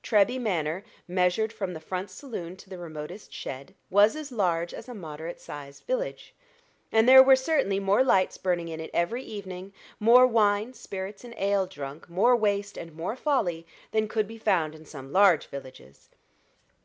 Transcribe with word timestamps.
Treby 0.00 0.40
Manor, 0.40 0.84
measured 1.08 1.52
from 1.52 1.72
the 1.74 1.80
front 1.80 2.08
saloon 2.08 2.54
to 2.58 2.70
the 2.70 2.78
remotest 2.78 3.32
shed, 3.32 3.74
was 3.90 4.14
as 4.14 4.30
large 4.30 4.72
as 4.72 4.88
a 4.88 4.94
moderate 4.94 5.40
sized 5.40 5.82
village, 5.88 6.36
and 6.92 7.08
there 7.08 7.20
were 7.20 7.34
certainly 7.34 7.80
more 7.80 8.04
lights 8.04 8.38
burning 8.38 8.68
in 8.68 8.78
it 8.78 8.92
every 8.94 9.24
evening, 9.24 9.72
more 9.98 10.24
wine, 10.24 10.72
spirits, 10.72 11.24
and 11.24 11.34
ale 11.36 11.66
drunk, 11.66 12.08
more 12.08 12.36
waste 12.36 12.78
and 12.78 12.92
more 12.94 13.16
folly, 13.16 13.66
than 13.90 14.06
could 14.06 14.28
be 14.28 14.38
found 14.38 14.76
in 14.76 14.84
some 14.86 15.10
large 15.12 15.48
villages. 15.48 16.08